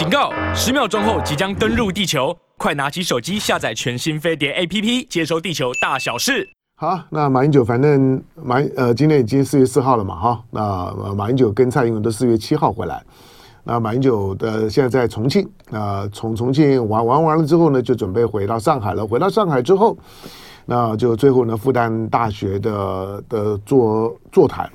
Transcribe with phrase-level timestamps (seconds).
[0.00, 0.32] 警告！
[0.54, 6.48] 十秒钟后即将登陆地球，快拿起手机下载全新飞碟 APP，接收地球大小事。
[6.74, 13.04] 好，那马英九反正马呃，今天已经四月四号了嘛，哈，那马英九跟蔡英文都四月七号回来。
[13.62, 19.06] 那马英九的现在在重庆，那从重庆玩玩完了之后呢，就准备回到上海了。
[19.06, 19.98] 回到上海之后，
[20.64, 24.66] 那就最后呢，复旦大学的的座座谈。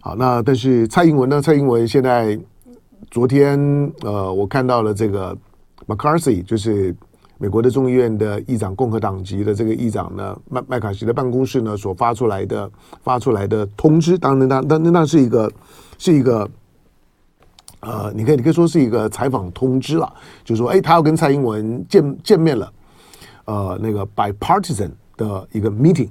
[0.00, 1.40] 好，那但是蔡英文呢？
[1.40, 2.36] 蔡英文现在。
[3.10, 3.58] 昨天，
[4.02, 5.36] 呃，我看到了这个
[5.86, 6.94] McCarthy，就是
[7.38, 12.70] 美国的众议院的议长，共和党籍的这个议长呢，麦麦卡锡的办公室呢所发出来的
[13.02, 15.50] 发出来的通知，当然，那那那那是一个
[15.98, 16.48] 是一个，
[17.80, 20.12] 呃，你可以你可以说是一个采访通知了，
[20.44, 22.72] 就说，哎，他要跟蔡英文见见面了，
[23.44, 26.08] 呃，那个 bipartisan 的一个 meeting，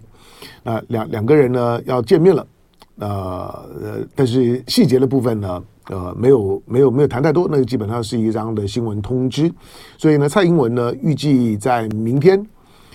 [0.64, 2.48] 那两两个人呢要见面了，
[3.00, 5.62] 呃，但是细节的部分呢？
[5.90, 9.52] 呃，没有没有没有谈太多，那个基本上是一张的新闻通知。
[9.98, 12.44] 所以呢，蔡英文呢预计在明天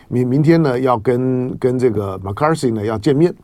[0.09, 3.35] 明明天呢要跟跟这个 McCarthy 呢要见面。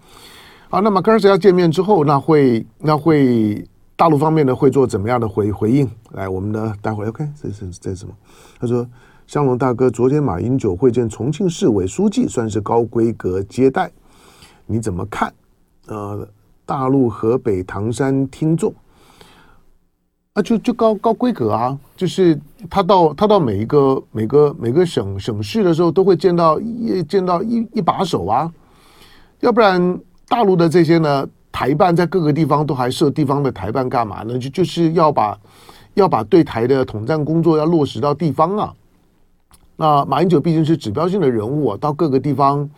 [0.69, 5.89] 好，那 McCarthy 要见面之后，那会那会大陆方面呢会做怎么样的回回应？
[6.11, 8.12] 来，我们呢待会 OK，这是这是什么？
[8.58, 8.84] 他说
[9.28, 13.91] ：“香龙大哥，昨天马英九会见重庆市委书记，算是高规格接待，
[14.67, 15.33] 你怎么看？”
[15.86, 16.28] 呃，
[16.64, 18.74] 大陆河北唐山听众。
[20.37, 28.53] 啊，就就高高规格啊，就是他到他到每一个每个每个省省市的时候，都会见到一见到一一把手啊，
[29.41, 29.98] 要不然
[30.29, 34.39] 大陆的这些呢台办在各个地方都还设地方的台办干嘛呢？
[34.39, 35.39] 就就是要把
[35.95, 38.75] 要把对台的统战工作要落实到地方啊。
[39.77, 42.69] 那马英九毕竟是指标性的人物啊，到各个地方。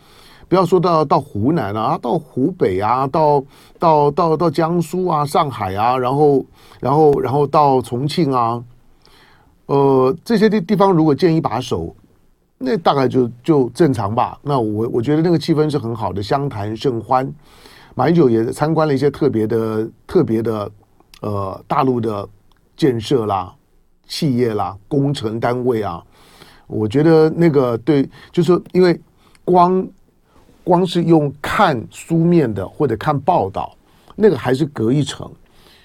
[0.49, 3.41] 不要说到到湖南啊，到湖北啊，到
[3.77, 6.43] 到到到江苏啊，上海啊，然后
[6.79, 8.61] 然后然后到重庆啊，
[9.67, 11.95] 呃，这些地地方如果建一把手，
[12.57, 14.39] 那大概就就正常吧。
[14.41, 17.31] 那我我觉得那个气氛是很好的，相谈甚欢。
[17.93, 20.71] 马英九也参观了一些特别的特别的
[21.21, 22.27] 呃大陆的
[22.75, 23.53] 建设啦、
[24.07, 26.03] 企业啦、工程单位啊，
[26.65, 28.99] 我觉得那个对，就是因为
[29.45, 29.87] 光。
[30.63, 33.75] 光是用看书面的或者看报道，
[34.15, 35.29] 那个还是隔一层。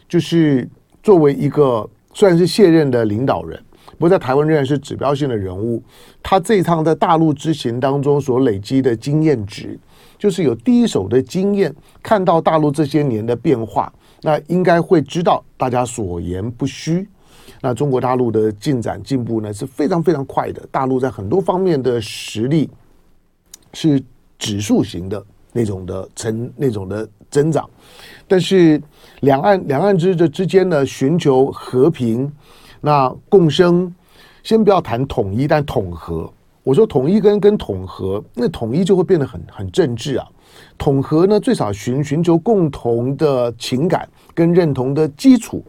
[0.07, 0.69] 就是
[1.03, 3.61] 作为一个虽然是卸任的领导人，
[3.93, 5.83] 不过在台湾仍然是指标性的人物。
[6.23, 9.79] 他这一趟在大陆之行当中所累积的经验值，
[10.19, 17.09] 就是有第一手的经验，看到大陆这些年的变化，那应该会知道大家所言不虚。
[17.63, 22.69] 那中国大陆的进展进步呢是非常非常快的，大陆在很多方面的实力
[23.73, 24.01] 是。
[24.39, 27.69] 指数型的那种的成那种的增长，
[28.27, 28.81] 但是
[29.21, 32.31] 两岸两岸之这之间呢，寻求和平，
[32.81, 33.93] 那共生，
[34.43, 36.31] 先不要谈统一，但统合。
[36.63, 40.27] 我说统一跟跟统合，那统一就会变得很很政治啊。
[40.79, 45.63] 统合呢，最少寻寻求共同的情感跟认同的基础。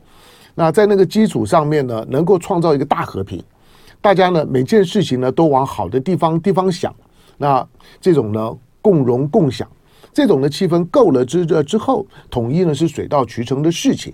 [0.53, 3.43] 那在那个基础上面呢，能够创造一个大和平，
[3.99, 6.95] 大家呢每件事情呢都往好的地方地方想。
[7.37, 7.67] 那
[7.99, 8.57] 这种呢？
[8.81, 9.67] 共荣共享，
[10.13, 14.13] 这种的气氛够了之这之后，统一呢是水到渠成的事情。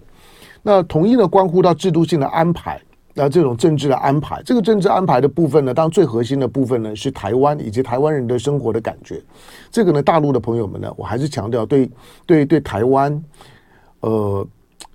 [0.64, 2.82] 那统一呢关乎到制度性的安排，
[3.14, 9.22] 那这种政治的安排，这个政治安排的部分呢，当然最核心的部分呢是台湾以及台湾人的生活的感觉。
[9.70, 11.92] 这个呢，大陆的朋友们呢，我还是强调对
[12.26, 13.22] 对对台湾，
[14.00, 14.48] 呃，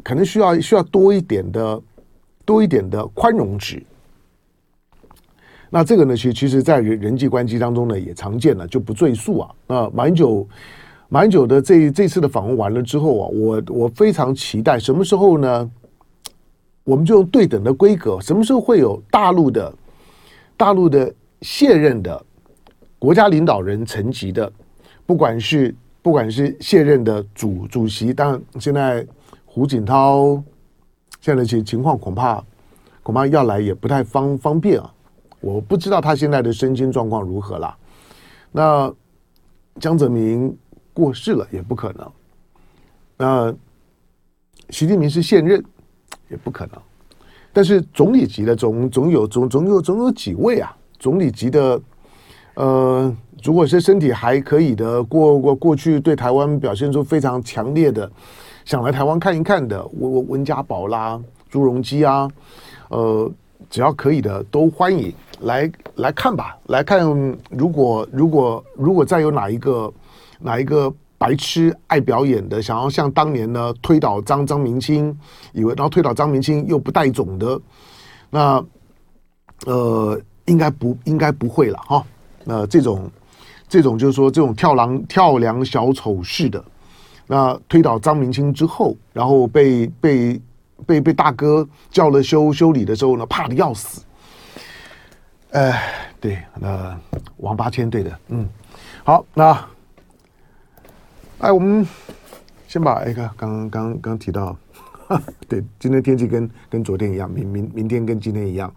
[0.02, 1.82] 可能需要需要多一点的
[2.46, 3.84] 多一点的宽容值。
[5.70, 9.50] 那这个呢，其其实，在人人际关系当中呢，也常见了，就不赘述啊。
[9.66, 10.46] 啊，马英九，
[11.08, 15.70] 马英九的这这次的访问完了之后啊，我我非常期待什么时候呢？
[16.84, 19.74] 我们就用对等的规格，什么时候会有大陆的
[20.56, 21.12] 大陆的
[21.42, 22.24] 卸任的
[22.96, 24.50] 国家领导人层级的，
[25.04, 29.04] 不管是不管是卸任的主主席，当然现在
[29.44, 30.40] 胡锦涛
[31.20, 32.40] 现在的情情况恐怕
[33.02, 34.92] 恐怕要来也不太方方便啊。
[35.40, 37.76] 我不知道他现在的身心状况如何了。
[38.50, 38.92] 那
[39.78, 40.56] 江泽民
[40.92, 42.10] 过世了也不可能。
[43.16, 43.54] 那
[44.70, 45.62] 习近平是现任
[46.28, 46.80] 也不可能。
[47.52, 50.74] 但是总理级的总总有总总有总有几位啊？
[50.98, 51.80] 总理级的，
[52.54, 58.10] 呃，如果是身体还可以的，过过过去对台湾表现出非常强烈的
[58.64, 62.28] 想来台湾看一看的，温温家宝啦、朱镕基啊，
[62.88, 63.30] 呃。
[63.68, 67.06] 只要可以的都欢迎来来看吧，来看。
[67.50, 69.92] 如果如果如果再有哪一个
[70.40, 75.16] 哪一个白痴爱表演的，想要像当年呢推倒张张明清，
[75.52, 77.60] 以为然后推倒张明清又不带种的，
[78.30, 78.64] 那
[79.66, 82.04] 呃应该不应该不会了哈。
[82.44, 83.10] 那这种
[83.68, 86.64] 这种就是说这种跳梁跳梁小丑式的，
[87.26, 90.40] 那推倒张明清之后，然后被被
[90.86, 94.02] 被被大哥叫了修修理的时候呢，怕的要死。
[95.56, 96.94] 哎，对，那
[97.38, 98.46] 王八千对的，嗯，
[99.02, 99.58] 好，那。
[101.38, 101.86] 哎，我们
[102.68, 104.54] 先把一个刚刚刚提到，
[105.48, 108.70] 对，今天天气跟跟昨天一样，明明明天跟今天一样。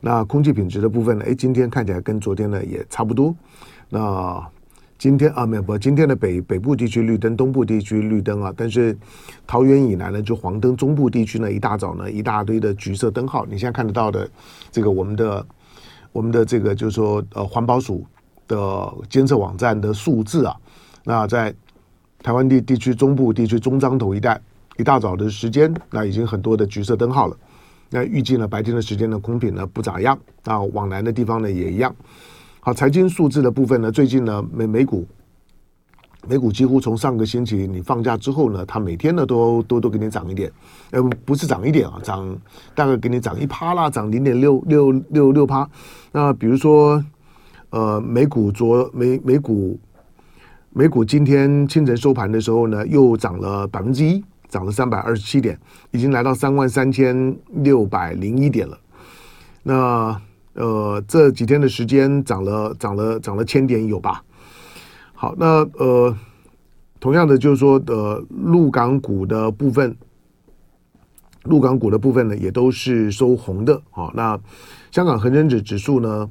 [0.00, 1.24] 那空气品质的部分呢？
[1.28, 3.34] 哎，今天看起来跟昨天呢也差不多。
[3.90, 4.42] 那
[4.96, 8.54] 今天啊，没有不，今天的北北部地区绿灯，东部地区绿灯啊。
[8.56, 8.96] 但是
[9.46, 13.44] 桃园以南呢就黄灯，中部地区呢一大早呢一大堆的橘色灯号。
[13.44, 14.26] 你现在看得到的
[14.70, 15.46] 这个我们的
[16.16, 18.04] 我们的这个就是说呃环保署
[18.48, 20.56] 的监测网站的数字啊，
[21.04, 21.54] 那在。
[22.22, 24.40] 台湾地地区中部地区中彰投一带，
[24.78, 27.36] 一大早的时间，那已经很多的橘色灯号了。
[27.88, 30.18] 那预计呢，白天的时间呢，空品呢不咋样。
[30.42, 31.94] 那往南的地方呢也一样。
[32.58, 35.06] 好，财经数字的部分呢，最近呢美美股，
[36.26, 40.50] 美股几乎从上个星期你放假之后呢，它每天呢都都都给你涨一点，
[40.90, 42.36] 呃不是涨一点啊，涨
[42.74, 45.68] 大概给你涨一趴啦，涨零点六六六六趴。
[46.16, 47.04] 那比如说，
[47.68, 49.78] 呃美股昨美美股。
[50.70, 55.58] 美股今天清晨收盘的时候呢，又涨了百分之一，涨了三百二十七点，
[55.90, 58.78] 已经来到三万三千六百零一点了。
[59.62, 60.18] 那
[60.54, 64.24] 呃，这几天的时间涨了涨了涨了千点有吧？
[65.12, 66.16] 好，那呃，
[66.98, 69.94] 同样的就是说的呃，陆港股的部分，
[71.44, 73.82] 陆港股的部分呢，也都是收红的。
[73.90, 74.38] 好，那
[74.96, 76.26] 香港恒生指指数呢，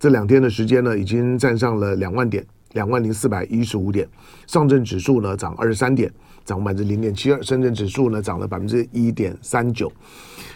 [0.00, 2.44] 这两天的时间呢，已经站上了两万点。
[2.72, 4.06] 两万零四百一十五点，
[4.48, 6.12] 上证指数呢涨二十三点，
[6.44, 9.90] 涨百分之零点七二，深圳指数呢涨了百分之一点三九。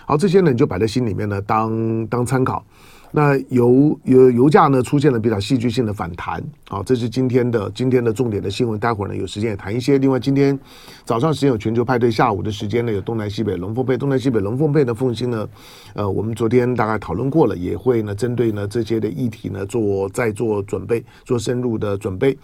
[0.04, 2.66] 好，这些呢你就摆在心里面呢，当当参考。
[3.12, 8.78] 那油油油价呢出现了比较戏剧性的反弹，好，这是今天的今天的重点的新闻。
[8.78, 9.98] 待会儿呢有时间也谈一些。
[9.98, 10.56] 另外，今天
[11.04, 15.48] 早上时间有全球派对，下午的时间呢有东南西北龙凤配，东南西北龙凤配的凤馨呢，
[15.94, 22.38] 呃，我们昨天大概讨论过了，也会呢针对呢这些的议题呢做再做准备，做深入的准备。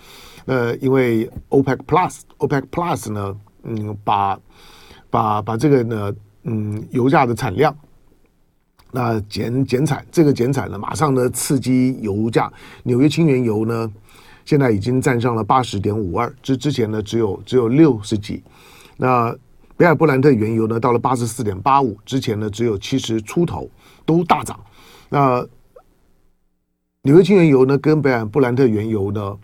[0.46, 4.36] 呃，因为 OPEC Plus OPEC Plus 呢，嗯，把
[5.10, 7.72] 把把这个呢，嗯，油价的产量。
[8.92, 12.50] 那减减产，这个减产呢，马上呢刺激油价。
[12.84, 13.92] 纽约轻原油呢，
[14.44, 18.42] 现在已经站上了八十点五二，之之前呢只有只有六十几。
[18.96, 19.36] 那
[19.76, 23.68] 北海布兰特原油呢，到了八十四点八五，之前呢只有七十出头，
[24.06, 24.58] 都大涨。
[25.10, 25.46] 那
[27.02, 29.36] 纽约轻原油呢，跟北海布兰特原油呢，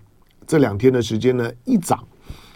[0.46, 2.02] 这两天的时间呢一涨。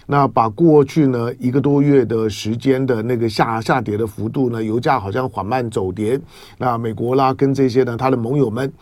[0.07, 6.19] 那把过去呢一个多月的时间的那个下下跌的幅度呢，油价好像缓慢走跌。
[6.59, 8.73] 那美国啦跟这些呢，他的盟友们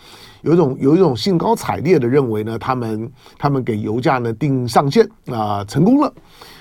[0.42, 6.12] 有一种有一种兴高采烈的认为呢，他们他们给油价呢定上限啊、成功了。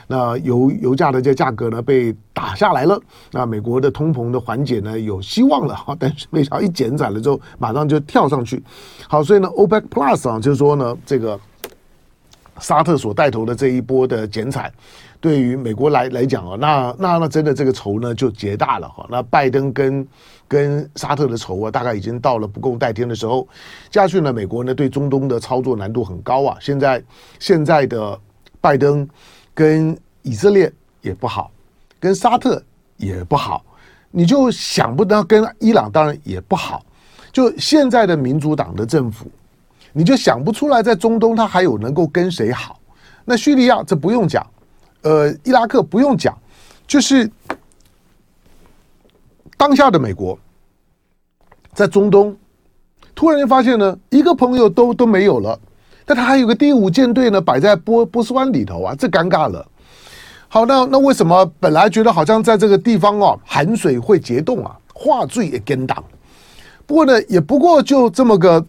[0.08, 3.00] 那油油价的这价格呢被打下来了。
[3.32, 8.64] 那美国的通膨的缓解呢有希望了哈， 但是没想到一减载了之后，马上就跳上去。
[9.08, 11.38] 好，所以呢，OPEC Plus 啊，就是说呢这个。
[12.64, 14.72] 沙特所带头的这一波的减产，
[15.20, 19.06] 对于美国来来讲啊，那那那真的这个仇呢就结大了哈。
[19.10, 20.08] 那拜登跟
[20.48, 23.46] 跟沙特的仇啊，大概已经到了不共戴天的时候。
[23.90, 26.58] 加去呢，美国呢对中东的操作难度很高啊。
[26.62, 27.04] 现在
[27.38, 28.18] 现在的
[28.62, 29.06] 拜登
[29.54, 31.52] 跟以色列也不好，
[32.00, 32.64] 跟沙特
[32.96, 33.66] 也不好，
[34.10, 36.86] 你就想不到跟伊朗当然也不好。
[37.34, 39.30] 就现在的民主党的政府。
[39.94, 42.80] 你就想不出来，在中东他还有能够跟谁好？
[43.26, 44.46] 那叙利亚这不用讲，
[45.04, 46.38] 呃，伊拉克不用讲，
[46.88, 47.30] 就是
[49.56, 50.38] 当下的美国
[51.74, 52.36] 在中东
[53.16, 55.58] 突然间发现呢，一个朋友都都没有了，
[56.06, 59.66] 但他还有个第五舰队呢，摆在波波斯湾里头啊，这尴尬了。
[60.50, 66.04] 好，那那为什么本来觉得好像在这个地方哦，寒水会结冻啊，话最也跟当。
[66.86, 68.66] 不过呢，也不过就这么个。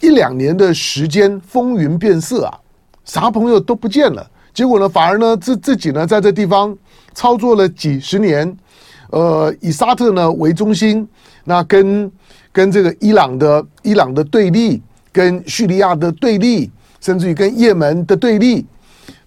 [0.00, 2.58] 一两年的时间风云变色啊，
[3.04, 4.24] 啥朋友都不见了。
[4.52, 6.76] 结果呢，反而呢自自己呢在这地方
[7.14, 8.56] 操作了几十年，
[9.10, 11.06] 呃，以沙特呢为中心，
[11.44, 12.10] 那跟
[12.52, 18.66] 跟这个伊朗的伊朗的对立，跟叙利亚的对立，甚至于跟也门的对立，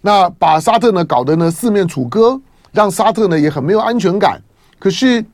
[0.02, 2.40] 那把沙特呢搞得呢四面楚歌，
[2.72, 4.42] 让沙特呢也很没有安全感。
[4.78, 5.26] 可是。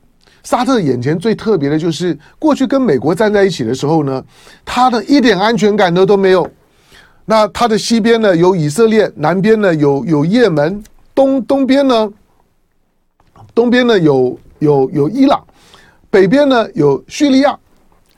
[0.46, 4.24] 沙特眼前最特别的就是，过去跟美国站在一起的时候呢，
[4.64, 6.48] 他的一点安全感都都没有。
[7.26, 10.84] 那它的西边呢有以色列，南边呢有有也门，
[11.16, 12.08] 东东边呢，
[13.56, 15.44] 东边呢有有有伊朗，
[16.12, 17.58] 北边呢有叙利亚，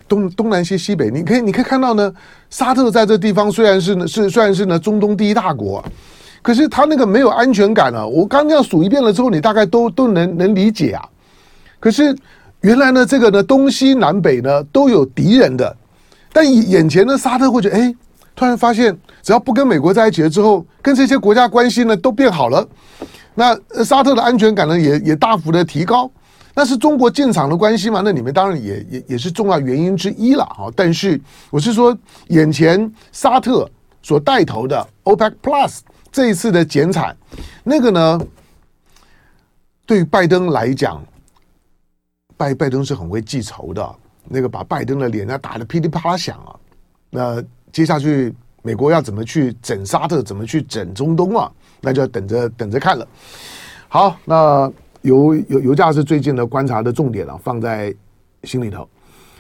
[0.10, 2.14] 东东南西西北，你可以你可以看到呢，
[2.50, 5.82] 沙特在这地方虽然是呢是虽然是呢中东第一大国，
[6.42, 8.06] 可是他那个没有安全感啊。
[8.06, 11.08] 我刚刚这样数一遍了之后，你大概都都能能理解啊。
[11.80, 12.16] 可是
[12.62, 15.76] 原来呢，这个呢东西南北呢都有敌人的，
[16.32, 17.96] 但眼前的沙特会觉得哎。
[18.40, 22.64] 突然发现，只要不跟美国在一起了之后，跟这些国家关系呢都变好了。
[23.34, 26.08] 那沙特的安全感呢也也大幅的提高。
[26.54, 28.04] 那是中国进场的关系嘛？
[28.06, 30.70] 那里面当然也也也是重要原因之一了啊。
[30.76, 31.20] 但是
[31.50, 33.68] 我是说，眼前沙特
[34.04, 35.80] 所带头的 OPEC Plus
[36.12, 37.18] 这一次的减产，
[37.64, 38.22] 那个呢，
[39.88, 41.04] 对拜登来讲，
[42.38, 43.96] 拜拜登是很会记仇的。
[44.30, 46.56] 那个把拜登的脸啊打得噼里啪啦响啊，
[47.10, 47.44] 那。
[47.70, 51.52] 接下去，美国要怎么去整沙特，怎么去整中东啊？
[51.82, 53.06] 那就要等着等着看了。
[53.88, 57.94] 好，那油油油价是最近的观察的重点啊，放在
[58.46, 58.88] 心里头。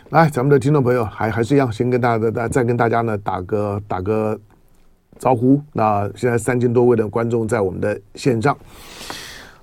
[0.10, 4.40] 来，咱们的听众朋友还还是一样，先跟大家再再跟大家呢打个打个
[5.18, 5.60] 招呼。
[5.72, 8.56] 那现在三千多位的观众在我们的线上。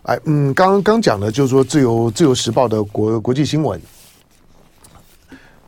[0.04, 3.80] 哎，嗯，刚刚讲的就是说自由自由时报的国国际新闻。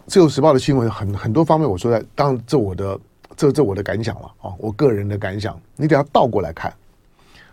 [0.07, 2.99] 自由时报的新闻很很多方面，我说在当这我的
[3.35, 6.71] 这这我的感想了啊，我个人的感想，你得要倒过来看，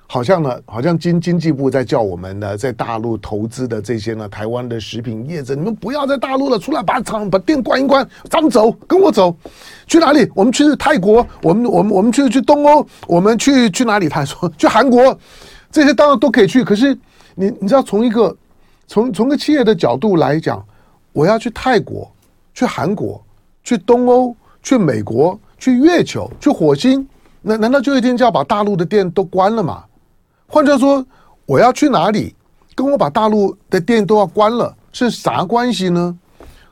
[0.08, 9.34] 好像呢，好像经经济部在叫我们呢，在大陆投资的这些呢，台湾的食品业者，你们不要在大陆了，出来把厂把店关一关，咱们走，跟我走，
[9.88, 10.30] 去哪里？
[10.36, 14.10] 我们去泰国，我们我们我们去去东欧，我们去去哪里？
[14.10, 15.18] 他说去韩国，
[15.74, 16.98] 这些当然都可以去，可是
[17.36, 18.34] 你你知道，从一个
[18.88, 20.65] 从从个企业的角度来讲，
[21.12, 22.10] 我要去泰国。
[22.56, 23.20] 去韩国、
[23.63, 27.03] 去东欧、去美国、去月球、去火星，
[27.42, 29.84] 那难道就一天就要把大陆的店都关了吗？
[30.46, 31.03] 换句话说，
[31.48, 32.36] 我要去哪里，
[32.75, 36.15] 跟我把大陆的店都要关了是啥关系呢？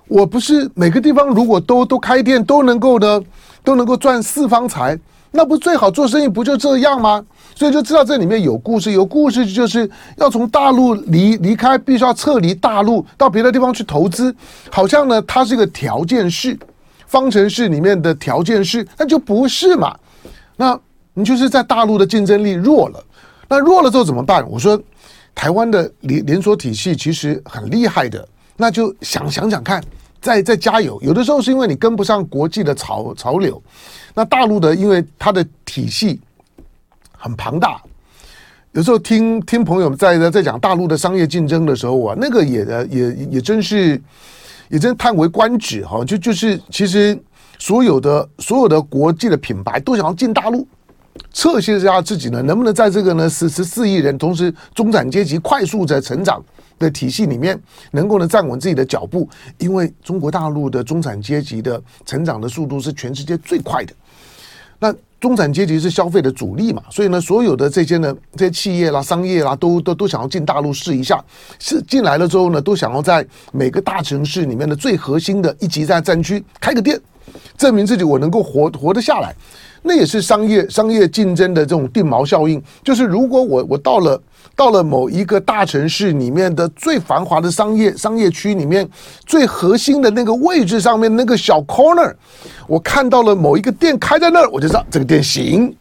[0.08, 3.20] 我不是每个地方如果都都开店都能够呢，
[3.64, 4.96] 都能够赚四方财，
[5.32, 7.24] 那不最好做生意不就这样吗？
[7.56, 14.36] 所以就知道这里面有故事，有故事就是要从大陆离离开，必须要撤离大陆，到别的地方去投资。
[14.70, 16.58] 好像呢，它是一个条件式，
[17.08, 19.96] 方程式里面的条件式，那就不是嘛？
[20.58, 20.78] 那
[21.14, 23.04] 你就是在大陆的竞争力弱了，
[23.48, 24.46] 那弱了之后怎么办？
[24.50, 24.82] 我说，
[25.34, 29.84] 台湾的连连锁体系其实很厉害的，那就想想想看，
[30.22, 30.98] 再再加油。
[31.02, 33.62] 有的时候是因为你跟不上国际的潮潮流，
[34.14, 36.20] 那大陆的因为它的体系。
[37.24, 37.80] 很庞大，
[38.72, 44.02] 有时候听听朋友们在在讲大陆的商业竞争的时候啊，那个也也也真是
[44.70, 46.04] 也真叹为观止哈。
[46.04, 47.16] 就就是其实
[47.60, 50.68] 所有的所有的国际的品牌都想要进大陆，
[51.34, 56.44] 测试一下自己呢，能不能在这个呢十十四亿人同时中产阶级快速在成长
[56.78, 57.60] 的体系里面，
[57.92, 59.28] 能够呢站稳自己的脚步。
[59.58, 63.94] 因为中国大陆的中产阶级的成长的速度是全世界最快的。
[64.80, 71.24] 那中产阶级是消费的主力嘛，所以呢，所有的这些呢，这些企业啦、商业啦，都都都想要进大陆试一下，
[71.60, 77.00] 是进来了之后呢，都想要在每个大城市里面的最核心的一级战战区开个店，
[77.56, 79.36] 证明自己我能够活活得下来。
[79.82, 84.22] 那也是商业商业竞争的这种定锚效应，就是如果我我到了。
[84.54, 88.88] 到了某一个大城市里面的最繁华的商业商业区里面，
[89.26, 92.14] 最核心的那个位置上面那个小 corner，
[92.68, 95.74] 我看到了某一个店开在那儿，我就知道这个店行，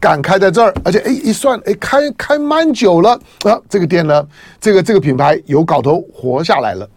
[0.00, 3.10] 敢开在这儿，而且哎一算哎开开蛮久了
[3.44, 4.26] 啊，这个店呢，
[4.58, 6.88] 这个这个品牌有搞头活下来了。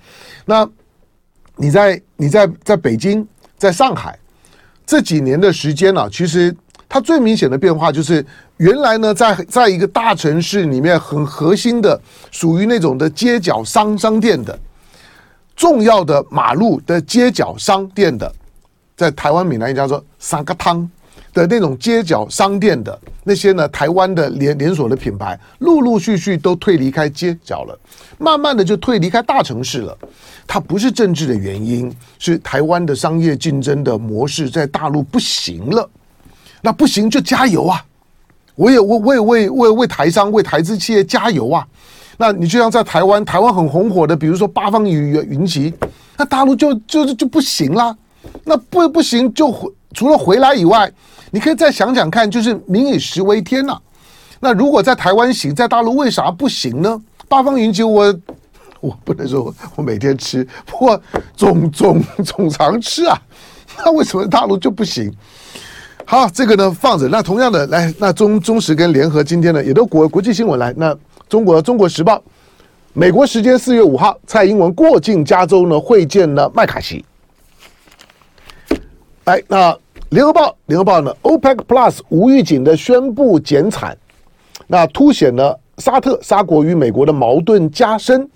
[0.46, 0.68] 那
[1.58, 3.28] 你在你在在北京，
[3.58, 4.18] 在上海
[4.90, 6.56] 这几年的时间呢、啊，其实。
[6.92, 8.26] 它最明显的变化就是，
[8.58, 14.58] 原来呢，在在一个大城市里面很核心的，属于那种的街角商商店的，
[15.56, 18.34] 重要的马路的街角商店的，
[18.98, 20.90] 在台湾闽南人家说三个汤
[21.32, 27.80] 的那种街角商店的那些呢，台湾的连连锁的品牌，陆陆续续都退离开街角了，
[28.18, 29.96] 慢慢的就退离开大城市了。
[30.48, 35.88] 它不是政治的原因，是台湾的商业竞争的模式在大陆不行了。
[36.60, 37.86] 那不行就加油啊！
[38.56, 41.68] 我也我我也为为为台商为台资企业加油啊！
[42.18, 45.72] 那你就像在台湾，台湾很红火的，比如说八方云云集，
[46.18, 47.96] 那大陆就就就不行啦。
[48.44, 50.92] 那不不行就回除了回来以外，
[51.32, 53.78] 你可以再想想看，就是民以食为天呐、
[54.40, 57.02] 那如果在台湾行，在大陆为啥不行呢？
[57.28, 58.14] 八方云集我
[58.80, 61.00] 我不能说我每天吃，不过
[61.36, 63.20] 总总 总常吃啊。
[63.78, 65.14] 那为什么大陆就不行？
[66.06, 67.08] 好，这个呢放着。
[67.08, 70.74] 那同样的，来，那中中时跟联合今天呢也都国国际新闻来。
[70.76, 70.96] 那
[71.28, 72.22] 中国中国时报，
[72.94, 77.06] 美国时间四月五号，蔡英文过境加州呢会见了麦卡锡。
[79.30, 79.78] 来，那
[80.10, 83.96] 联合报联合报呢，OPEC Plus 无预警的宣布减产，
[84.66, 88.28] 那凸显了沙特沙国与美国的矛盾加深。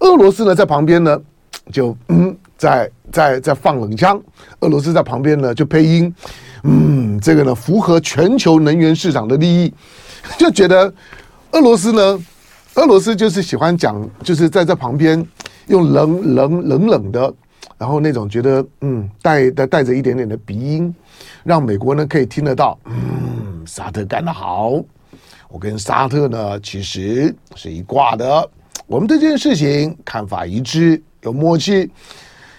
[0.00, 1.18] 俄罗斯呢在旁边呢
[1.72, 4.20] 就嗯在在在放冷枪，
[4.60, 6.14] 俄罗斯在旁边呢就配音。
[6.64, 9.72] 嗯，这个呢符合全球能源市场的利益，
[10.36, 10.92] 就觉得
[11.52, 12.22] 俄罗斯呢，
[12.74, 15.26] 俄罗斯就是喜欢讲，就是在这旁边
[15.68, 17.32] 用冷冷冷冷的，
[17.78, 20.94] 然后那种觉得嗯带带带着一点点的鼻音，
[21.42, 22.78] 让美国呢可以听得到。
[22.84, 24.82] 嗯，沙特干得好，
[25.48, 28.50] 我跟沙特呢其实是一挂的，
[28.86, 31.90] 我们对这件事情看法一致，有默契。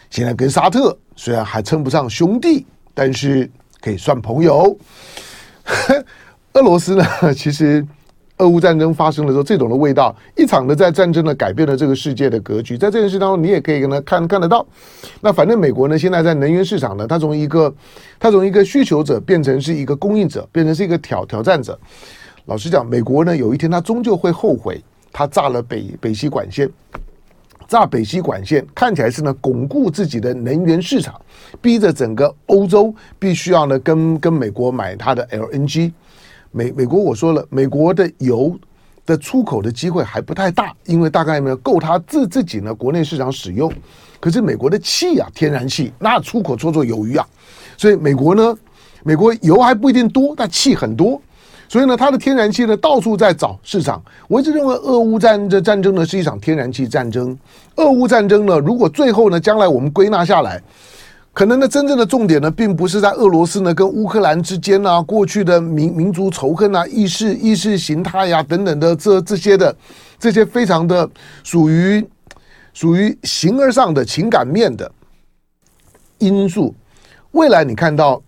[0.09, 3.49] 现在跟沙特虽然还称不上兄弟，但是。
[3.81, 4.75] 可以算朋友。
[6.53, 7.05] 俄罗斯呢？
[7.35, 7.85] 其实，
[8.37, 12.77] 俄乌战争发生的时候，这种的味道，一场的在战争呢，改变了这个世界的格局。
[12.77, 14.65] 在这件事当中，你也可以跟他看看得到。
[15.21, 17.73] 那反正美国呢，现在在能源市场呢，它从一个，
[18.19, 21.79] 它从一个需求者变成是一个供应者，变成是一个挑挑战者。
[22.45, 26.69] 老实讲，美国呢，有一天它终究会后悔，它炸了北北溪管线。
[27.67, 31.19] 炸北溪管线看起来是呢，巩固自己的能源市场，
[31.61, 35.91] 逼着整个欧洲必须要呢跟跟美国买它的 LNG。
[36.55, 38.57] 美美国我说了，美国的油
[39.05, 43.69] 的出口的机会还不太大，因为大概呢够它自自己呢国内市场使用。
[44.21, 47.27] 可是美国的气啊，天然气那出口绰绰有余啊，
[47.75, 48.57] 所以美国呢，
[49.03, 51.21] 美国油还不一定多，但气很多。
[51.67, 54.01] 所以呢，它的天然气呢到处在找市场。
[54.29, 57.37] 我一直认为，俄乌战这战争呢是一场天然气战争。
[57.75, 60.61] 俄乌战争呢，如果最后呢，将来我们归纳下来，
[61.35, 69.75] 可能呢，真正的重点呢，并不是在俄罗斯呢跟乌克兰之间啊，过去的民民族仇恨啊、意识意识形态呀、等等的这这些的
[70.17, 71.07] 这些非常的
[71.43, 72.07] 属于
[72.73, 74.89] 属于形而上的情感面的
[76.19, 76.73] 因素。
[77.31, 78.23] 未来你看到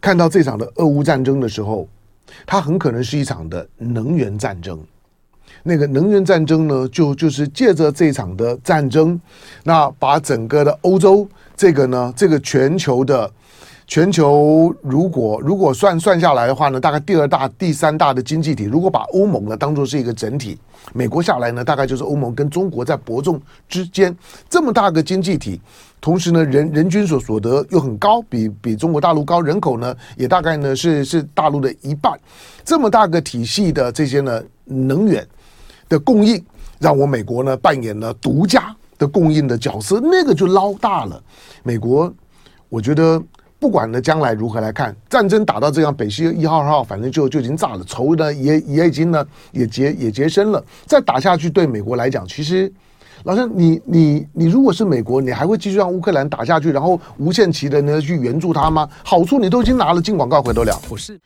[0.00, 1.88] 看到这场的俄乌战争的时候。
[2.44, 4.78] 它很可能是一场的能源战争，
[5.66, 9.20] 那个能源战争呢，就就是借着这场的战争，
[9.64, 13.30] 那把整个的欧洲这个呢，这个全球的。
[13.88, 20.58] 全球如果如果算算下来的话呢，大概第二大、第三大的经济体，如果把欧盟呢当做是一个整体，
[20.92, 24.12] 美国下来呢，大概就是欧盟跟中国在伯仲之间
[24.50, 25.60] 这么大个经济体，
[26.00, 32.12] 同时呢人人均所所得又很高，比比中国大陆高，人口呢也大概呢是是大陆的一半，
[32.64, 35.24] 这么大个体系的这些呢能源
[35.88, 36.42] 的供应，
[36.78, 41.22] 让我美国呢扮演了独家的供应的角色，那个就捞大了。
[41.62, 42.12] 美国，
[42.68, 43.22] 我觉得。
[43.58, 50.62] 不管呢，将来如何来看，战争打到这样，北溪一号、二号，反正就就已经炸了，仇呢也也已经呢也结也结深了。
[50.84, 52.70] 再打下去，对美国来讲，其实
[53.24, 58.86] 老师，你你你如果是美国，你还会继续让乌克兰打下去，然后无限期的呢去援助他吗？
[59.02, 60.78] 好处你都已经拿了，进广告回头了。
[60.86, 61.18] 不是，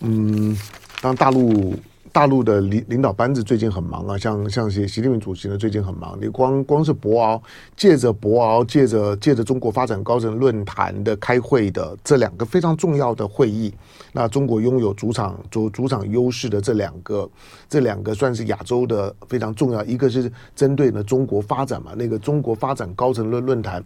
[0.00, 0.58] 嗯，
[1.00, 1.76] 当大陆。
[2.12, 6.18] 大陆的领领导班子最近很忙啊，像像习习近平主席呢，最近很忙。
[6.20, 7.40] 你光光是博鳌，
[7.76, 13.72] 借着博鳌，借着借着中国发展高层论坛的开会的这两个非常重要的会议，
[14.12, 17.28] 那中国拥有主场主主场优势的这两个，
[17.68, 19.84] 这两个算是亚洲的非常重要。
[19.84, 23.84] 一个是针对呢中国发展嘛，那个中国发展高层论论坛，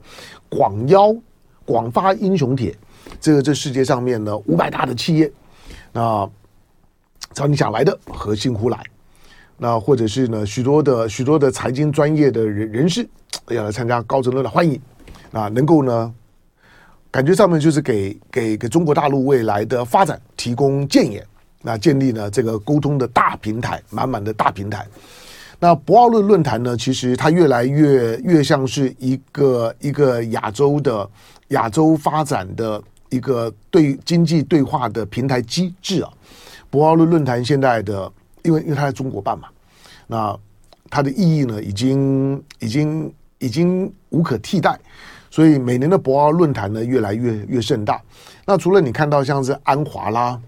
[0.48, 1.14] 广邀
[1.64, 2.76] 广发英雄帖，
[3.20, 5.30] 这个这世界上面呢五百大的企业，
[5.92, 6.28] 那。
[7.34, 8.78] 找你想来的，何幸乎来？
[9.58, 13.08] 那或者是呢，许多的许多的财经专业的人人士
[13.48, 14.80] 要来参加高层论坛，欢迎
[15.30, 16.12] 啊，能够呢，
[17.10, 21.24] 感觉上面就是给给给中国大陆未来的发展提供建言，
[21.62, 24.84] 那建立呢这个沟通的大平台，满满的大平台。
[25.60, 31.08] 那博鳌论论坛呢，其实它越来越越像是一个一个亚洲的
[31.48, 36.10] 亚洲发展的一个对经济对话的平台机制啊。
[36.72, 38.10] 博鳌论论坛现在的，
[38.44, 39.46] 因为因为它在中国办嘛，
[40.06, 40.34] 那
[40.88, 44.80] 它的意义呢，已经已经已经无可替代，
[45.30, 48.00] 所以每年的博鳌论坛呢，越来越越盛大。
[48.46, 50.40] 那除了你看到像是安华啦，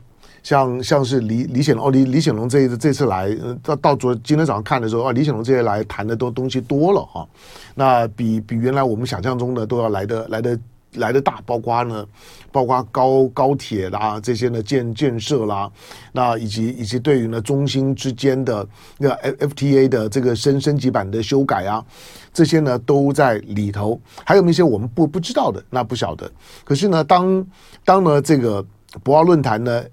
[0.43, 3.29] 像像是李李显龙哦，李李显龙这这次来，
[3.63, 7.29] 到到昨今天早上看的时候啊，李显龙这些来谈的都东西多了哈，
[7.75, 10.59] 那比比原来我们想象中的都要来的来的。
[10.95, 12.07] 来的大，包括呢，
[12.53, 15.71] 包括高高铁啦，这些呢建建设啦，
[16.13, 18.67] 那以及以及对于呢中心之间的
[18.99, 21.85] 那 FTA 的这个升升级版的修改啊，
[22.33, 26.31] 这些呢都在里头，还有一些我们不不知道的，那不晓得。
[26.65, 27.47] 可是呢，当
[27.85, 28.65] 当呢这个
[29.03, 29.85] 博鳌论坛呢，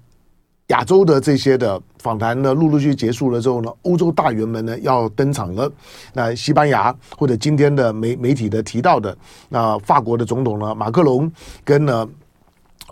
[0.72, 5.70] 亚洲的这些的访谈呢，陆陆续续结束了之后呢，欧洲大员们呢要登场了。
[6.14, 9.16] 那西班牙或者今天的媒媒体的提到的，
[9.50, 11.30] 那法国的总统呢，马克龙
[11.62, 12.08] 跟呢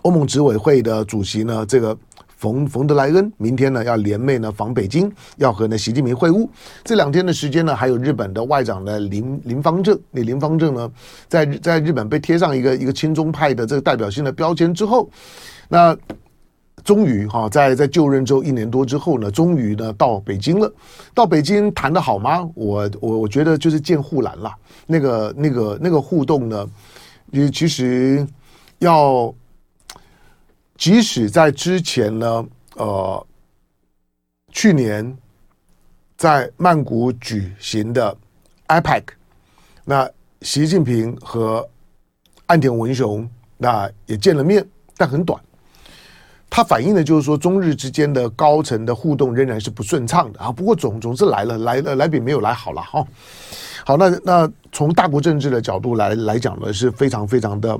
[0.03, 1.97] 欧盟执委会的主席呢，这个。
[2.41, 6.49] 冯冯德莱恩明天呢要联袂呢访北京，要和呢习近平会晤。
[6.83, 9.95] 这两天的时间呢，还有日本的外长呢林林方正。
[10.09, 10.91] 那林方正呢，
[11.27, 15.07] 在在日本被贴上一个一个亲中派的这个代表性的标签之后，
[15.69, 15.95] 那
[16.83, 20.73] 终于哈在在就任之后一年多之后呢，终于呢到北京了。
[21.13, 22.49] 到北京谈的好吗？
[22.55, 24.53] 我我我觉得就是见护栏了。
[24.87, 26.69] 那个那个那个互动呢，
[27.31, 28.27] 也其实
[28.79, 29.33] 要。
[30.77, 33.27] 即使在之前呢，呃，
[34.51, 35.15] 去年
[36.17, 38.17] 在曼谷举行的
[38.67, 39.03] IPAC，
[39.85, 40.09] 那
[40.41, 41.69] 习近平和
[42.47, 43.29] 岸田文雄
[43.59, 45.39] 那也见了面，但很短。
[46.53, 50.51] 它反映的就是说，中日之间的高层的互动仍然是不顺畅的啊。
[50.51, 53.01] 不过总总是来了，来了来比没有来好了哈。
[53.85, 57.79] 好，那那从大国政治的角度来来讲呢，是非常非常的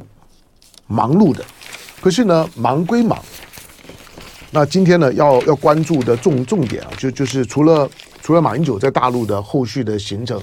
[0.88, 1.44] 忙碌的。
[2.00, 3.20] 可是呢，忙归忙，
[4.52, 7.90] 那今天呢，要要关注的重重点啊，就就是除了
[8.22, 10.42] 除了马英九在大陆的后续的行程，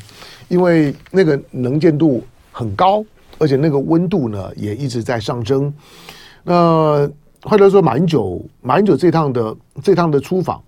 [0.48, 3.02] 因为那个能见度很高，
[3.38, 5.72] 而且那个温度呢也一直在上升。
[6.44, 7.10] 那
[7.42, 10.62] 或者说马英九马英九这趟的这趟的出访，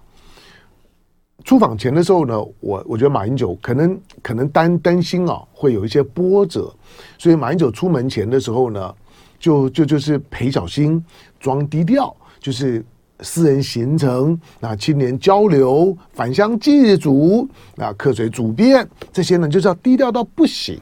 [1.44, 6.72] 出访前的时候呢，我我觉得马英九可能可能担担心啊，会有一些波折，
[7.18, 8.94] 所以马英九出门前的时候呢。
[9.40, 11.02] 就就就是陪小心，
[11.40, 12.85] 装低调，就是
[13.20, 20.78] 私人行程，那青年交流、返乡祭祖、那客随主便这些呢，就是要低调到不行。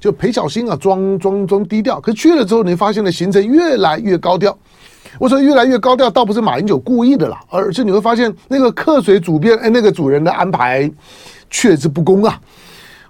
[0.00, 2.00] 就陪小心啊，装装装低调。
[2.00, 4.58] 可去了之后，你发现了行程越来越高调。
[5.18, 10.90] 我说越来越高调，倒不是马英九故意的啦，而是你会发现那个客随主便，哎，那个主人的安排
[11.50, 12.40] 确实不公啊。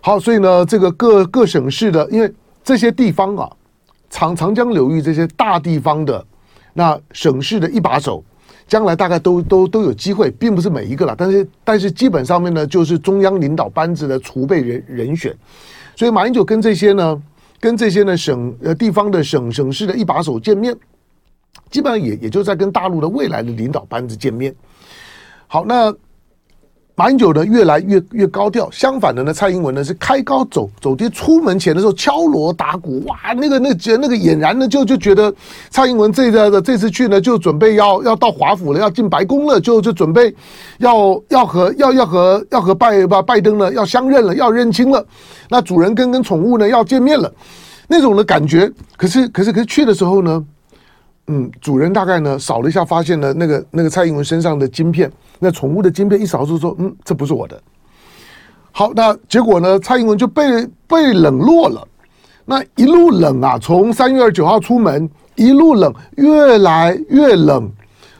[0.01, 3.51] 好，所以呢，这个各各省市的，因为这些地方啊。
[4.15, 6.23] 长长江流域这些大地方的
[6.75, 8.23] 那省市的一把手，
[8.69, 15.35] 将来大概都都都有机会，并不是每一个了，但是但是基本上面呢，就是中央领导班子的储备人人选，
[15.97, 17.23] 所以马英九跟这些呢，
[17.59, 20.77] 跟这些呢省呃地方的省省市的一把手见面，
[21.71, 24.55] 基本上也也就在跟大陆的未来的领导班子见面。
[25.47, 25.95] 好，那。
[26.95, 35.35] 马英九呢越来越越高调，相反的呢，蔡英文呢是开高走走低，出门前的时候敲锣打鼓，哇，那个那个那个俨然呢就就觉得
[35.71, 40.33] 蔡英文这个的这次去呢就准备要要到华府了，要进白宫了，就就准备
[40.79, 45.05] 要要和要要和要和拜拜拜登呢要相认了，要认亲了，
[45.49, 47.33] 那主人跟跟宠物呢要见面了，
[47.89, 50.45] 那种的感觉，可是可是可是去的时候呢。
[51.35, 57.59] 嗯，主人大概呢扫了一下，发现了那个那个蔡英文身上的晶片，那宠物的晶片一扫就说，嗯，这不是我的。
[58.71, 60.43] 好，那结果呢，蔡英文就被
[60.87, 61.89] 被冷落了。
[62.45, 67.71] 那一路冷啊，从三月二十九号出门一路冷，越来越冷，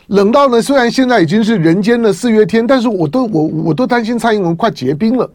[0.07, 5.29] 冷到呢，虽然现在已经是人间的四月天，但是我都我我都担心蔡英文快结冰了。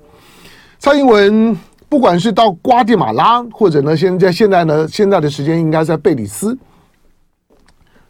[0.80, 1.56] 蔡英文
[1.90, 6.58] 不管是到瓜地马拉，或者呢，现在现在呢，现在的时间应该在贝里斯。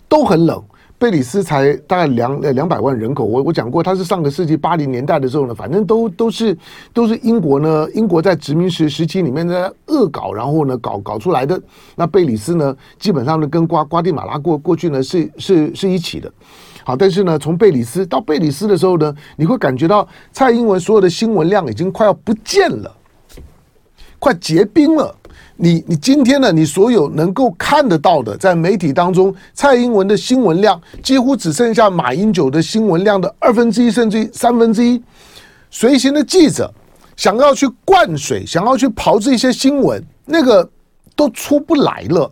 [0.10, 0.64] 都很冷，
[0.98, 6.58] 贝里斯才大概两两百万人口，我我讲过，它是上个世纪八零年代的时候呢，反正都都是
[6.94, 11.62] 都是英国呢，英国在殖民时时期里面在恶搞，然后呢搞搞出来的。
[11.96, 16.32] 那贝里斯呢，基本上呢跟瓜瓜地马拉过过去呢是是是一起的。
[16.84, 22.96] 好，但是呢，从贝里斯到贝里斯的时候呢，你会感觉到蔡英文所有的新闻量已经快要不见了，
[24.20, 25.14] 快结冰了。
[25.60, 26.52] 你你今天呢？
[26.52, 35.02] 你所有能够看得到的，在媒体当中，蔡英文的新闻量几乎只剩下马英九的新闻量的二分之一，甚至三分之一。
[35.72, 36.72] 随行的记者
[37.16, 40.70] 想要去灌水，想要去刨这些新闻，那个
[41.16, 42.32] 都出不来了。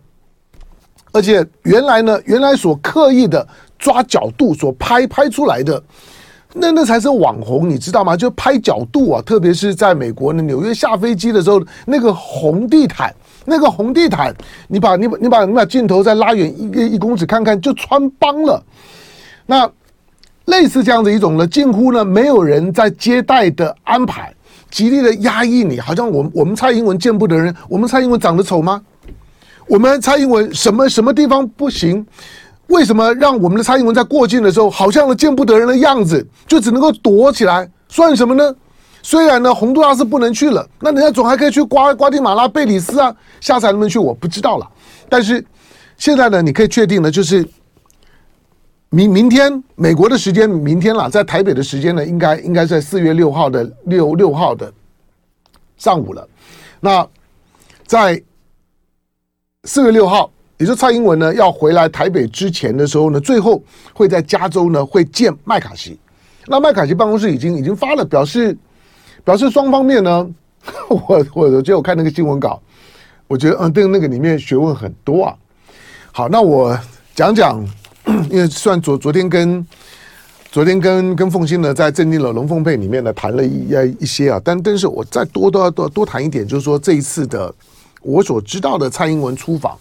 [1.11, 3.45] 而且原来呢，原来所刻意的
[3.79, 5.81] 抓角度所拍拍出来的。
[6.58, 8.15] 那那才是网红，你知道吗？
[8.15, 13.13] 就拍角度啊，特别是在美国的，纽约下飞机的时候，那个红地毯，
[13.44, 14.34] 那个红地毯，
[14.70, 18.63] 你把你把你把你把镜头再拉远一个一公尺看看，就穿帮了。
[19.46, 19.70] 那
[20.46, 24.34] 类似这样的一种呢，近乎呢没有人在接待的安排，
[24.72, 28.82] 极力的压抑你，好像我我们蔡英文见不得人，我们蔡英文长得丑吗？
[29.68, 32.06] 我们蔡英文什么什么地方不行？
[32.67, 37.69] 为什么让我们的蔡英文在过境的时候，好像见不得人的样子，就只能够躲起来？
[37.88, 38.56] 算什么呢？
[39.04, 43.99] 虽然呢，洪都拉斯不能去了，那人家总还可以去瓜瓜地马拉、贝里斯啊，下次还能不能去？
[43.99, 44.67] 我不知道了。
[45.08, 45.45] 但是
[45.95, 47.47] 现在呢，你可以确定的就是
[48.89, 54.73] 明明天美国的时间，明天了，在台北的时间呢，应该应该在四月六号的六六号的
[55.78, 56.28] 上午了。
[56.80, 57.08] 那
[57.86, 58.19] 在
[59.65, 63.62] 四月六号，也就蔡英文呢要回来台北之前的时候呢，最后
[63.94, 65.98] 会在加州呢会见麦卡锡。
[66.48, 68.56] 那麦卡锡办公室已经已经发了表示，
[69.24, 70.30] 表示双方面呢，
[70.89, 72.62] 我我我觉得我看那个新闻稿，
[73.28, 75.36] 我觉得嗯，对那个里面学问很多啊。
[76.12, 76.78] 好，那我
[77.13, 77.60] 讲讲，
[78.30, 79.65] 因为算昨昨天跟
[80.52, 87.54] 昨天跟跟凤欣呢在镇定了龙凤配里面呢谈了一一些啊，但但是我再多多多多谈一点，就是说这一次的
[88.02, 89.78] 我所知道的蔡英文出访，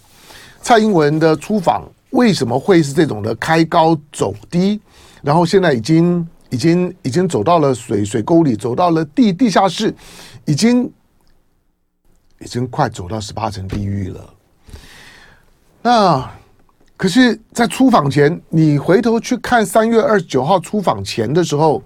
[0.65, 4.81] 蔡英文的出访为什么会是这种的开高走低，
[5.21, 6.27] 然后现在已经。
[6.51, 9.93] 已经已经走到了水水沟里，走到了地地下室，
[10.45, 10.89] 已经
[12.39, 14.33] 已经快走到十八层地狱了。
[15.81, 16.31] 那
[16.95, 21.83] 可是，在出访前，你回头去看三月二十九号出访前的时候，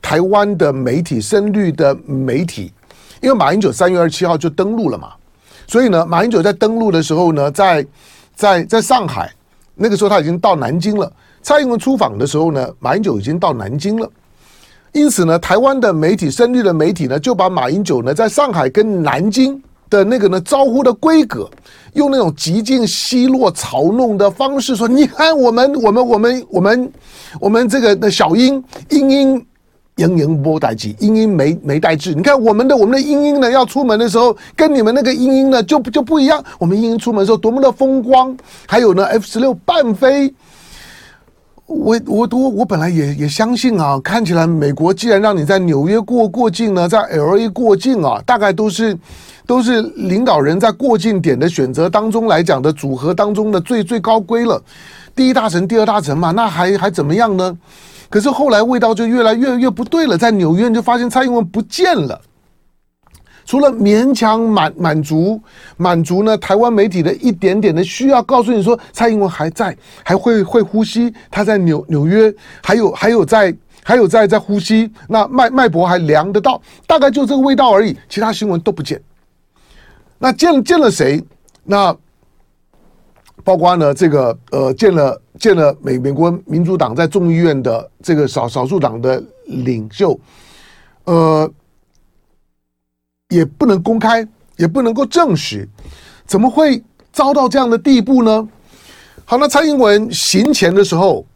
[0.00, 2.72] 台湾的媒体、深绿的媒体，
[3.20, 5.12] 因为马英九三月二十七号就登陆了嘛，
[5.68, 7.86] 所以呢，马英九在登陆的时候呢，在
[8.34, 9.30] 在在上海，
[9.74, 11.12] 那个时候他已经到南京了。
[11.42, 14.10] 蔡英文出访的时候呢，马英九已经到南京了，
[14.92, 21.48] 因此呢，台湾的媒体、深绿的媒体呢，就把马英九呢在上海跟南京的那个呢招呼的规格，
[21.92, 26.92] 用那种极尽奚落、嘲弄的方式说：“你看，我们、我们、我们、我们、
[27.40, 29.46] 我们这个的小英英英
[29.98, 32.14] 英英波带机，英英没没代志。
[32.14, 36.42] 你看我们的我们的英英呢，要出门的时候，跟你们那个英英呢就就不一样。
[36.58, 38.34] 我们英英出门的时候多么的风光，
[38.66, 40.32] 还有呢，F 十六半飞。”
[41.66, 48.96] 我我我我本来也也相信啊，看起来美国既然让你在纽约过过境呢，在 LA 过境啊，大概都是
[49.46, 54.58] 都是领导人在过境点的选择当中来讲的组合当中的最最高规了，
[55.14, 57.54] 第一大城、第二大城嘛，那还还怎么样呢？
[58.08, 62.20] 可是后来味道就越来越越不对了，在纽约你就发现蔡英文不见了。
[63.44, 65.40] 除了勉强满满足
[65.78, 72.30] 满足呢，台湾媒体的一点点的需要，告诉你说蔡英文还在，还会会呼吸，他在纽纽约，
[72.62, 79.00] 还有还有在还有在在呼吸，那脉脉搏还量得到，大概就这个味道而已，其他新闻都不见。
[80.18, 81.24] 那见见了谁？
[81.64, 81.96] 那
[83.48, 90.20] 包括呢这个呃见了见了美美国民主党在众议院的这个少少数党的领袖，
[91.04, 91.50] 呃。
[93.30, 95.68] 也不能公开，也不能够证实，
[96.24, 96.82] 怎么会
[97.12, 98.48] 遭到这样的地步呢？
[99.26, 101.26] 好，那蔡英文行前的时候，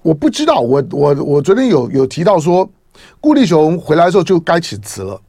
[0.00, 2.66] 我不知道，我我我昨天有有提到说，
[3.20, 5.20] 顾立雄回来的时候就该请辞了。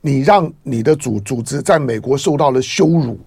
[0.00, 3.18] 你让你的组组织在美国受到了羞辱，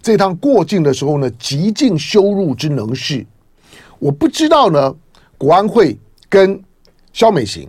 [0.00, 3.26] 这趟过境的时候呢，极尽羞辱之能事。
[3.98, 4.94] 我不知道呢，
[5.36, 6.62] 国安会跟
[7.12, 7.68] 萧美琴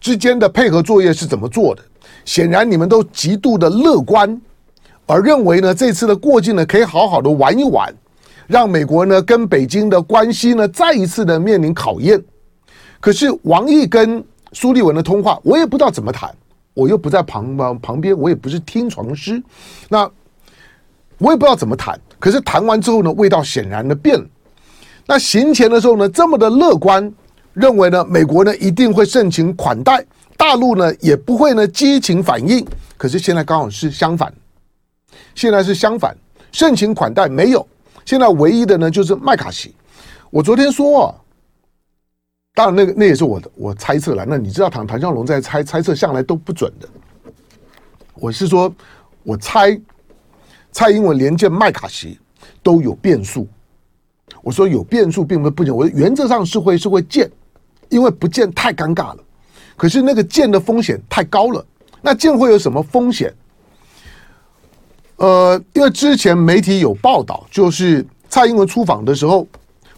[0.00, 1.82] 之间的配合作业是怎么做的。
[2.24, 4.40] 显然你们都极度的乐观，
[5.06, 7.94] 而认为呢，这次的过境呢可以好好的玩一玩，
[8.46, 12.20] 让美国呢跟北京的关系呢再一次的面临考验。
[12.98, 16.34] 可是王毅跟苏立文的通话，我也不知道怎么谈，
[16.74, 19.40] 我又不在旁旁边，我也不是听床师，
[19.88, 20.10] 那
[21.18, 21.98] 我也不知道怎么谈。
[22.18, 24.26] 可是谈完之后呢，味道显然的变了。
[25.06, 27.12] 那行前的时候呢，这么的乐观，
[27.52, 30.04] 认为呢美国呢一定会盛情款待。
[30.36, 32.66] 大陆呢也不会呢激情反应，
[32.98, 34.30] 可是现在刚好是相反，
[35.34, 36.14] 现在是相反，
[36.52, 37.66] 盛情款待没有，
[38.04, 39.74] 现在唯一的呢就是麦卡锡。
[40.28, 41.14] 我昨天说啊，
[42.54, 44.26] 当然那个那也是我的我猜测了。
[44.28, 46.86] 那你知道唐唐湘龙在猜猜测向来都不准的，
[48.14, 48.70] 我是说
[49.22, 49.80] 我猜
[50.76, 52.18] 蔡英文连见麦卡锡
[52.62, 53.48] 都有变数。
[54.42, 57.30] 我说有变数并不是不行，我原则上是会是会见，
[57.88, 59.18] 因为不见太尴尬了。
[59.74, 61.64] 可是那个见的风险太高了，
[62.02, 63.32] 那见会有什么风险？
[65.16, 69.48] 呃，因为之前媒体有报道，就是蔡英文出访的时候，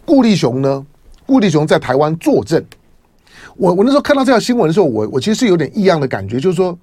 [0.05, 0.85] 顾立雄呢，
[1.25, 2.65] 顾立雄在台湾坐镇。
[3.57, 6.79] 我我那时候看到这条新闻的时候，我我其实是有点异样的感觉，就是说，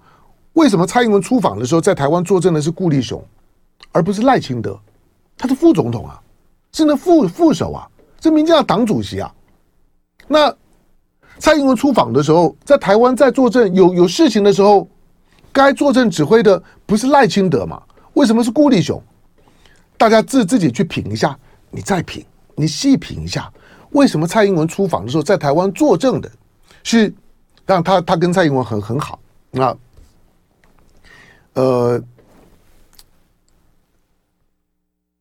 [0.52, 3.24] 为什么蔡英文出访的时候在台湾坐镇的是顾立雄，
[3.96, 4.78] 而不是赖清德？
[5.38, 6.20] 他是副总统啊，
[6.72, 7.88] 是那副副手啊，
[8.20, 9.34] 是民进党党主席啊，
[10.28, 10.54] 那。
[11.38, 14.88] 蔡英文出访的时候，在台湾在坐镇有有事情的时候，
[15.52, 17.82] 该坐镇指挥的不是赖清德吗？
[18.14, 19.02] 为什么是顾立雄？
[19.98, 21.38] 大家自自己去品一下，
[21.70, 23.52] 你再品，你细品一下，
[23.90, 26.30] 为什么蔡英文出访的时候在台湾坐镇的
[26.82, 27.12] 是，
[27.66, 29.18] 让他他跟蔡英文很很好，
[29.50, 29.76] 那
[31.52, 32.02] 呃，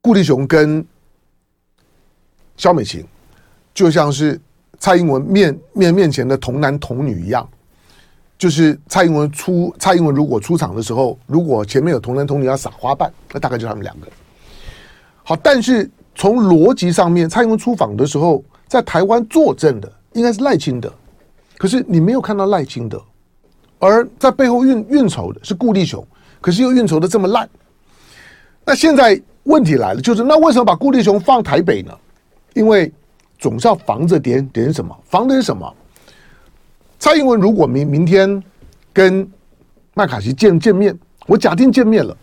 [0.06, 0.86] 顾立雄跟
[2.56, 3.04] 萧美琴
[3.74, 4.40] 就像是。
[4.78, 7.48] 蔡英文面面面前的童男童女一样，
[8.36, 14.06] 就是蔡英文出蔡英文如果出场的时候，如果前面有童男童女要撒花瓣，那大概就他们两个。
[15.24, 20.92] 好，但是从逻辑上面，蔡英文出访的时候，在台湾坐镇的应该是赖清德，
[21.56, 23.02] 可是你没有看到赖清德，
[23.78, 26.06] 而在背后运运筹的是顾立雄，
[26.42, 27.48] 可是又运筹的这么烂。
[28.68, 31.96] 那现在问题来了，就是那为什么把顾立雄放台北呢？
[32.52, 32.92] 因为
[33.38, 35.72] 总是要防着点点什么，防点什么？
[36.98, 38.42] 蔡英文如果明明天
[38.92, 39.30] 跟
[39.94, 40.98] 麦卡锡见见面，
[41.28, 42.16] 我假定见面了，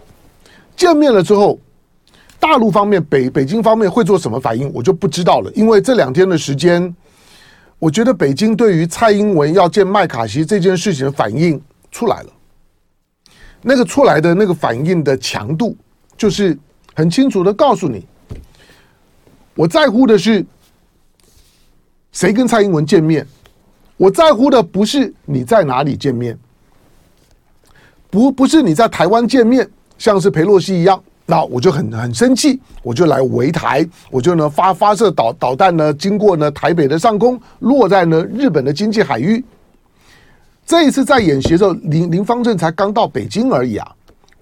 [0.76, 1.58] 见面了之后，
[2.42, 5.50] 大陆方面北北京方面会做什么反应，我就不知道了。
[5.56, 6.94] 因为这两天的时间，
[7.80, 12.30] 我觉得北京对于蔡英文要见麦卡锡这件事情的反应出来了，
[13.62, 15.78] 那个出来的那个反应的强度。
[16.24, 16.58] 就是
[16.96, 18.08] 很清楚的告诉你，
[19.56, 20.46] 我在乎的是
[22.14, 23.28] 谁跟蔡英文见面，
[23.98, 26.40] 我在乎的不是你在哪里见面，
[28.10, 39.44] 不不是你在台湾见面，像是裴洛西一样，那我就很很生气，我就来围台，我就呢发发射导导弹呢，经过呢台北的上空，落在呢日本的经济海域。
[40.66, 43.94] 这一次在演习的时候，林林芳正才刚到北京而已啊。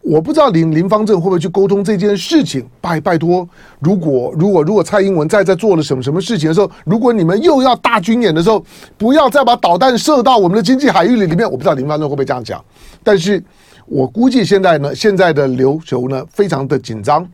[0.02, 2.68] 我不知道林林芳正会不会去沟通这件事情。
[2.82, 3.48] 拜拜托，
[3.80, 8.64] 如果如果如果蔡英文在在做了什么什么事情的时候，如果你们又要大军演的时候，
[8.98, 11.50] 不要再把导弹射到我们的经济海域里里面。
[11.50, 12.64] 我不知道林芳正会不会这样讲，
[13.04, 13.44] 但是
[13.86, 17.28] 我估计现在呢，现在的琉球呢非常的紧张。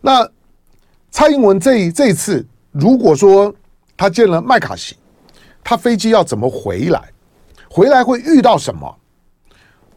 [0.00, 0.28] 那
[1.10, 3.52] 蔡英文这这一次，如果说
[3.96, 4.96] 他见了麦卡锡，
[5.64, 7.02] 他飞机要怎么回来？
[7.70, 8.96] 回来会遇到什么？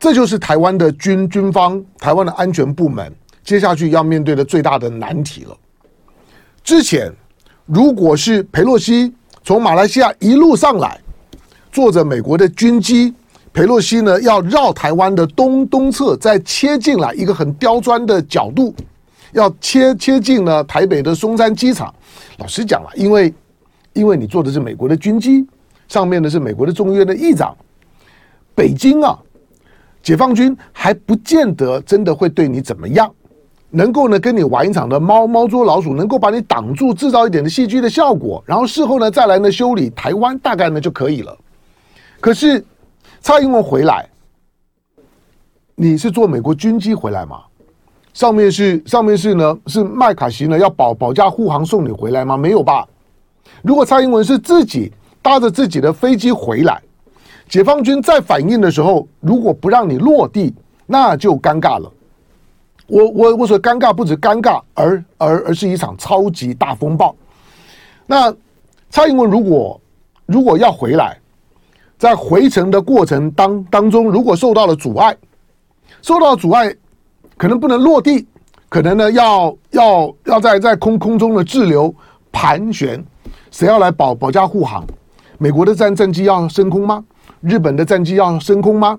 [0.03, 3.09] 这就是台湾的军军方、台湾的安全部门
[3.41, 5.57] 接下去要面对的最大的难题了。
[6.61, 7.09] 之前，
[7.65, 9.13] 如果是裴洛西
[9.45, 10.99] 从马来西亚一路上来，
[11.71, 13.13] 坐着美国的军机，
[13.53, 18.75] 裴洛西呢要绕台湾的东东侧再切进来一个很刁钻的角度，
[19.31, 21.95] 要切切进了台北的松山机场。
[22.39, 23.33] 老实讲了，因为
[23.93, 25.47] 因为你坐的是美国的军机，
[25.87, 27.55] 上面的是美国的众议院的议长，
[28.53, 29.17] 北京啊。
[30.03, 33.09] 解放军还不见得真的会对你怎么样，
[33.69, 41.35] 能够呢跟你玩一场的猫猫捉老鼠，能够把你挡住，制造一点的戏剧的效果，然后事后呢再来呢修理台湾，大概呢就可以了。
[42.19, 42.63] 可是
[43.21, 44.05] 蔡英文回来，
[45.73, 47.41] 你是坐美国军机回来吗？
[48.13, 52.35] 上面是上面是呢是麦卡锡呢要保保驾护航送你回来吗？
[52.35, 52.85] 没有吧？
[53.61, 56.81] 如果蔡英文是自己搭着自己的飞机回来。
[57.47, 60.53] 解放军在反应的时候，如果不让你落地，
[60.85, 61.91] 那就尴尬了。
[62.87, 67.15] 我我我说尴尬不止尴尬，而而而是一场超级大风暴。
[68.05, 68.33] 那
[68.89, 69.79] 蔡英文如果
[70.25, 71.17] 如果要回来，
[71.97, 75.15] 在回程的过程当当中，如果受到了阻碍，
[76.01, 76.75] 受到阻碍，
[77.37, 78.27] 可能不能落地，
[78.67, 81.93] 可能呢要要要在在空空中的滞留
[82.31, 83.03] 盘旋，
[83.51, 84.83] 谁要来保保驾护航？
[85.37, 87.03] 美国的战战机要升空吗？
[87.43, 88.97] 日本的战机要升空吗？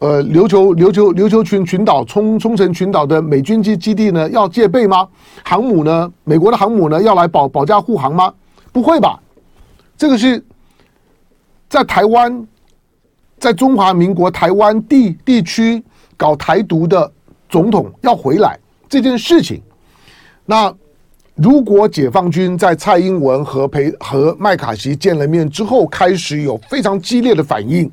[0.00, 5.08] 呃，琉球琉球琉球群群岛冲冲绳群岛的美军机基地呢要戒备吗？
[5.44, 6.12] 航母呢？
[6.24, 8.34] 美国的航母呢要来保保驾护航吗？
[8.72, 9.18] 不会吧？
[9.96, 10.44] 这个是
[11.68, 12.46] 在台湾，
[13.38, 15.82] 在中华民国台湾地地区
[16.16, 17.10] 搞台独的
[17.48, 19.62] 总统要回来这件事情，
[20.44, 20.74] 那。
[21.36, 27.90] 如果解放军在蔡英文和裴和麦卡锡见了面之后，开始有非常激烈的反应，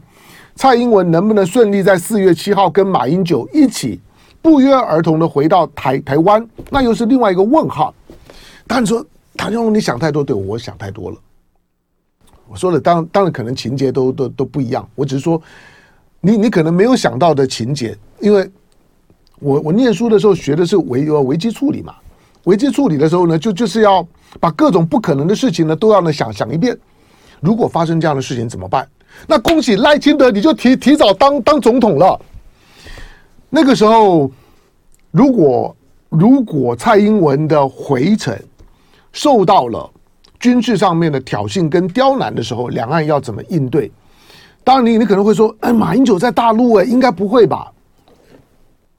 [0.55, 3.99] 蔡英文能不能顺利在四月七号跟马英九一起
[4.41, 7.93] 不约而同的回到台台湾，那又是另外一个问号。
[8.65, 11.17] 当然说，唐湘龙，你想太多，对，我想太多了。
[12.47, 15.41] 我说的，当当然可能情节都都都不一样，我只是说，
[16.21, 18.49] 你你可能没有想到的情节，因为
[19.39, 21.93] 我我念书的时候学的是危危机处理嘛。
[22.45, 24.05] 危机处理的时候呢，就就是要
[24.39, 26.77] 把各种不可能的事情呢，都要呢想想一遍。
[27.39, 28.87] 如果发生这样的事情怎么办？
[29.27, 32.19] 那恭喜赖清德，你就提提早当当总统了。
[33.49, 34.31] 那个时候，
[35.11, 35.75] 如果
[36.09, 38.37] 如果蔡英文的回程
[39.11, 39.89] 受到了
[40.39, 43.91] 军事上面的挑衅跟刁难的时候，两岸要怎么应对？
[44.63, 47.71] 当然你，你你可能会说，哎，马英九在大陆，哎，应该不会吧？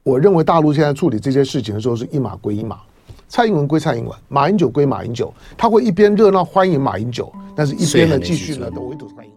[0.03, 2.77] 我认为大陆现在处理这些事情的时候，是一码归一码。
[3.27, 9.31] 蔡英文归蔡英文，马英九归马英九，他会一边热闹欢迎马英九，但是一边呢继续呢都围堵欢迎。